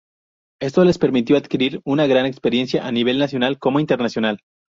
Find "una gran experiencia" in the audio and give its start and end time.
1.85-2.87